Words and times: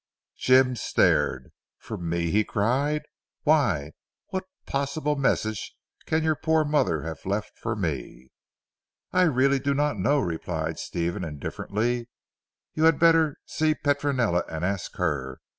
Dr. 0.35 0.39
Jim 0.47 0.75
stared. 0.75 1.51
"For 1.77 1.95
me!" 1.95 2.31
he 2.31 2.43
cried. 2.43 3.03
"Why, 3.43 3.91
what 4.29 4.45
possible 4.65 5.15
message 5.15 5.75
can 6.07 6.23
your 6.23 6.35
poor 6.35 6.65
mother 6.65 7.03
have 7.03 7.23
left 7.23 7.51
for 7.59 7.75
me?" 7.75 8.31
"I 9.13 9.21
really 9.21 9.59
do 9.59 9.75
not 9.75 9.99
know," 9.99 10.17
replied 10.19 10.79
Stephen 10.79 11.23
indifferently, 11.23 12.09
"you 12.73 12.85
had 12.85 12.97
better 12.97 13.35
see 13.45 13.75
Petronella 13.75 14.43
and 14.49 14.65
ask 14.65 14.95
her. 14.95 15.39